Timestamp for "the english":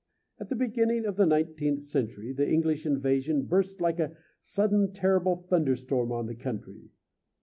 2.33-2.87